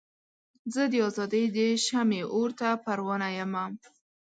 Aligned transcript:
زه 0.73 0.83
د 0.91 0.93
ازادۍ 1.07 1.45
د 1.57 1.57
شمعې 1.85 2.21
اور 2.35 2.49
ته 2.59 2.69
پروانه 2.83 3.29
یمه. 3.37 3.63